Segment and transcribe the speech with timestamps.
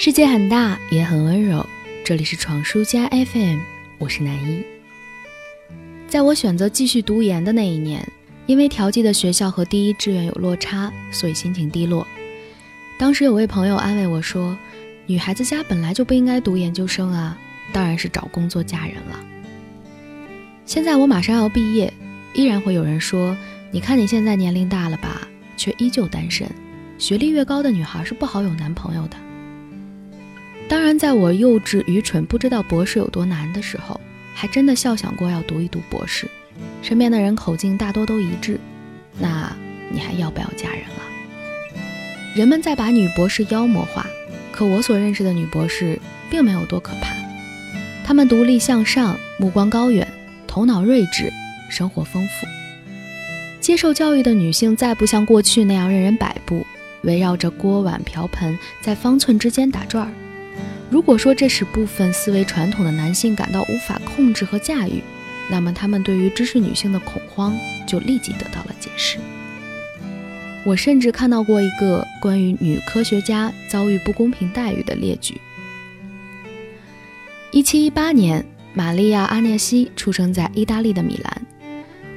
[0.00, 1.66] 世界很大，也很温柔。
[2.04, 3.58] 这里是闯书家 FM，
[3.98, 4.62] 我是南一。
[6.06, 8.08] 在我选择继续读研的那一年，
[8.46, 12.06] 因为调剂的学校和第一志愿有落差，所以心情低落。
[12.96, 14.56] 当时有位朋友安慰我说
[15.06, 17.36] ：“女孩子家本来就不应该读研究生啊，
[17.72, 19.18] 当然是找工作嫁人了。”
[20.64, 21.92] 现在我马上要毕业，
[22.34, 23.36] 依然会有人说
[23.72, 25.26] ：“你看你现在年龄大了吧，
[25.56, 26.48] 却依旧单身。
[26.98, 29.16] 学历越高的女孩是不好有男朋友的。”
[30.68, 33.98] 当然，在我幼稚愚蠢、不知道博士有多难的时候，
[34.34, 36.28] 还真的笑想过要读一读博士。
[36.82, 38.60] 身边的人口径大多都一致，
[39.18, 39.50] 那
[39.90, 41.02] 你还要不要嫁人了？
[42.36, 44.06] 人们在把女博士妖魔化，
[44.52, 45.98] 可我所认识的女博士
[46.30, 47.14] 并没有多可怕。
[48.04, 50.06] 她们独立向上，目光高远，
[50.46, 51.32] 头脑睿智，
[51.70, 52.46] 生活丰富。
[53.60, 56.66] 接受教育的女性再不像过去那样任人摆布，
[57.02, 60.12] 围绕着锅碗瓢盆在方寸之间打转儿。
[60.90, 65.02] 如果说这使部分思维传统的男性感到无法控制和驾驭，
[65.50, 67.54] 那么他们对于知识女性的恐慌
[67.86, 69.18] 就立即得到了解释。
[70.64, 75.38] 我甚至看到过一个关于女科学家遭遇不公平待遇的列举。
[77.50, 81.46] 一七一八年，玛利亚·阿涅西出生在意大利的米兰。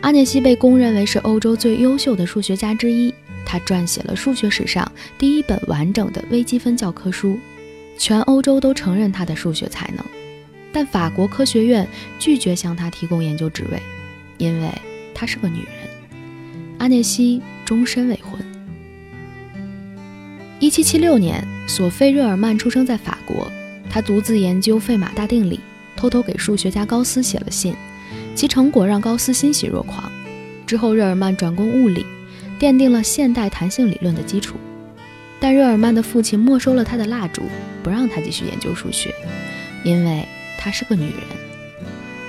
[0.00, 3.12] 阿涅西被公认为是欧洲最优秀的数学家之一，
[3.44, 7.38] 他撰写了数学史上第一本完整的微积分教科书。
[8.00, 10.02] 全欧洲都承认她的数学才能，
[10.72, 11.86] 但法国科学院
[12.18, 13.78] 拒绝向她提供研究职位，
[14.38, 14.70] 因为
[15.14, 15.66] 她是个女人。
[16.78, 18.40] 阿涅西终身未婚。
[20.60, 23.52] 一七七六年，索菲·热尔曼出生在法国，
[23.90, 25.60] 他独自研究费马大定理，
[25.94, 27.74] 偷偷给数学家高斯写了信，
[28.34, 30.10] 其成果让高斯欣喜若狂。
[30.66, 32.06] 之后，热尔曼转攻物理，
[32.58, 34.56] 奠定了现代弹性理论的基础。
[35.40, 37.42] 但热尔曼的父亲没收了他的蜡烛，
[37.82, 39.14] 不让他继续研究数学，
[39.82, 40.24] 因为
[40.58, 41.20] 她是个女人。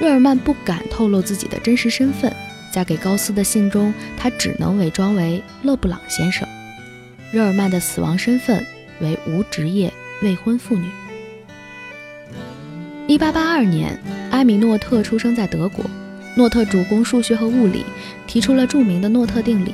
[0.00, 2.34] 热尔曼不敢透露自己的真实身份，
[2.72, 6.46] 在给高斯的信中，他只能伪装为勒布朗先生。
[7.30, 8.66] 热尔曼的死亡身份
[9.00, 9.92] 为无职业
[10.22, 10.88] 未婚妇女。
[13.06, 13.98] 一八八二年，
[14.32, 15.84] 埃米诺特出生在德国，
[16.36, 17.84] 诺特主攻数学和物理，
[18.26, 19.72] 提出了著名的诺特定理。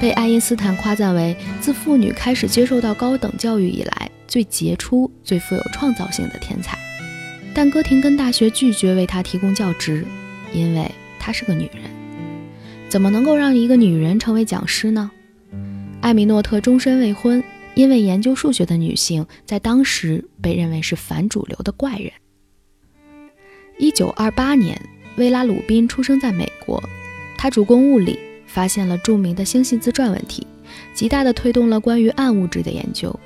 [0.00, 6.76] 被爱因斯坦夸赞为自妇女开始接受到高等教育以来最杰出、最富有创造性的天才，
[7.54, 10.04] 但哥廷根大学拒绝为他提供教职，
[10.52, 11.82] 因为她是个女人。
[12.88, 15.10] 怎么能够让一个女人成为讲师呢？
[16.00, 17.42] 艾米诺特终身未婚，
[17.74, 22.12] 因为研究数学的女性在当时被认为是反主流的怪人。
[23.78, 24.80] 一九二八年，
[25.16, 26.82] 薇拉鲁宾出生在美国，
[27.38, 28.18] 她主攻物理。
[28.52, 30.46] 发现了著名的星系自转问题，
[30.94, 33.18] 极大地推动了关于暗物质的研究。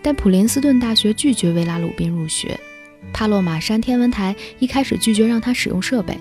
[0.00, 2.58] 但普林斯顿大学拒绝维拉鲁宾入学，
[3.12, 6.16] 帕洛马山天文台一开始拒绝让他使用设备，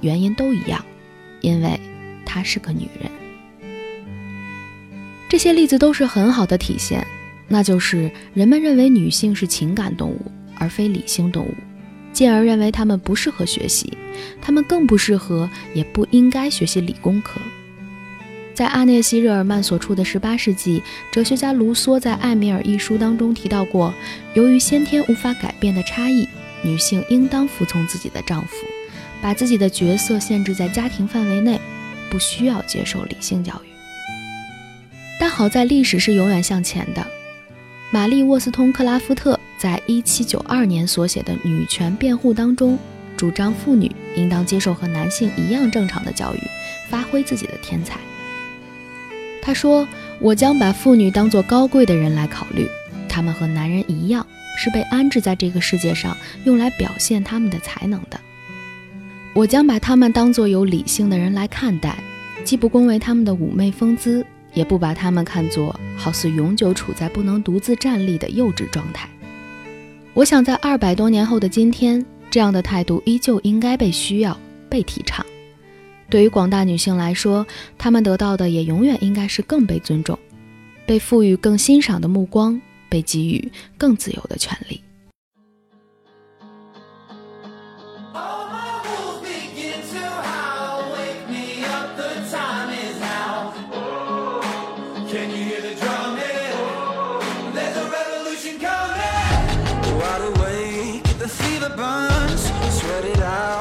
[0.00, 0.84] 原因都一样，
[1.40, 1.80] 因为
[2.24, 3.10] 她是个女人。
[5.28, 7.04] 这些例子都是很好的体现，
[7.48, 10.20] 那就是人们认为女性是情感动物
[10.58, 11.54] 而非理性动物，
[12.12, 13.92] 进而认为她们不适合学习，
[14.40, 17.40] 她们更不适合也不应该学习理工科。
[18.54, 23.92] 在阿涅西·热尔曼所处的18世纪，哲学家卢梭在《艾米尔》一书当中提到过，
[24.34, 26.28] 由于先天无法改变的差异，
[26.62, 28.54] 女性应当服从自己的丈夫，
[29.22, 31.58] 把自己的角色限制在家庭范围内，
[32.10, 33.68] 不需要接受理性教育。
[35.18, 37.06] 但好在历史是永远向前的。
[37.90, 42.78] 玛丽·沃斯通克拉夫特在1792年所写的《女权辩护》当中，
[43.16, 46.40] 主张妇女应当接受和男性一样正常的教育，
[46.90, 47.98] 发挥自己的天才。
[49.44, 49.86] 他说
[50.20, 52.68] ：“我将把妇女当作高贵的人来考虑，
[53.08, 54.24] 她们和男人一样，
[54.56, 58.18] 是被安置在这个世界上用来表现他们的才能的。
[59.34, 61.98] 我将把她们当作有理性的人来看待，
[62.44, 69.08] 既不恭维他们的妩媚风姿，也不把她们看作好似永久处在不能独自站立的幼稚状态。
[70.14, 74.38] 我想，在二百多年后的今天，这样的态度依旧应该被需要、
[74.68, 75.26] 被提倡。”
[76.12, 77.46] 对于广大女性来说
[77.78, 80.18] 她们得到的也永远应该是更被尊重
[80.84, 82.60] 被赋予更欣赏的目光
[82.90, 84.82] 被给予更自由的权利。
[102.82, 103.51] Sweat it out.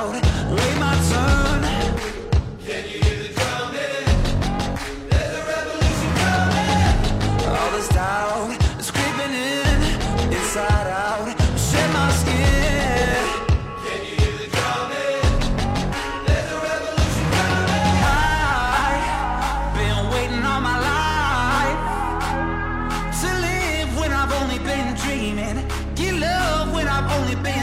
[25.11, 25.57] dreaming.
[25.95, 27.60] Get love when I've only been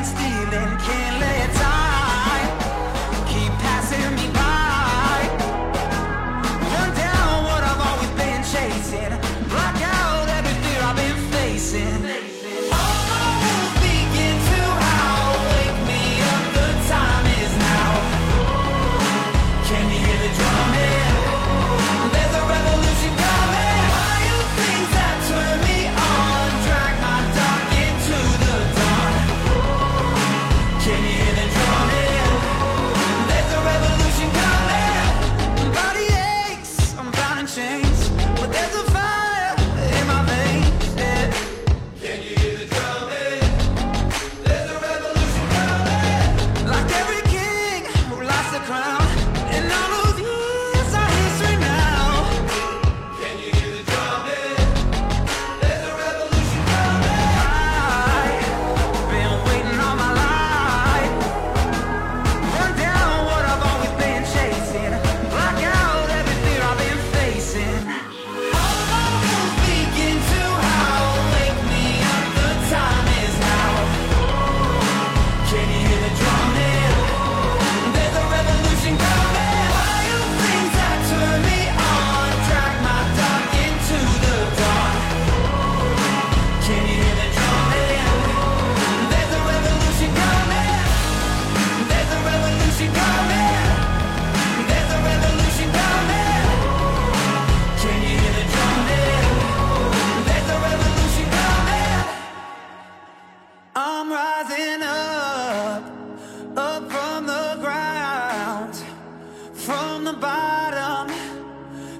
[110.12, 111.08] the bottom.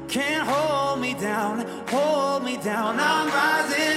[0.09, 2.99] Can't hold me down, hold me down.
[2.99, 3.88] I'm rising.